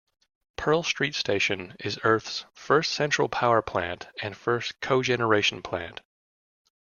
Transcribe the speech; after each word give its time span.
Pearl 0.55 0.81
Street 0.81 1.13
Station 1.13 1.75
is 1.79 1.99
Earth's 2.03 2.45
first 2.55 2.91
central 2.93 3.29
power 3.29 3.61
plant, 3.61 4.07
and 4.19 4.35
first 4.35 4.79
cogeneration 4.81 5.61
plant. 5.63 6.01